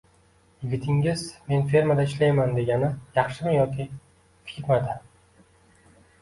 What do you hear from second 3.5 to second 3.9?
yoki